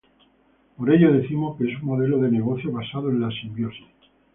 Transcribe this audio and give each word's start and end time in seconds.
Por 0.77 0.91
ello 0.91 1.13
decimos 1.13 1.57
que 1.59 1.71
es 1.71 1.77
un 1.79 1.85
modelo 1.85 2.17
de 2.17 2.31
negocio 2.31 2.71
basado 2.71 3.11
en 3.11 3.21
la 3.21 3.29
simbiosis. 3.29 3.85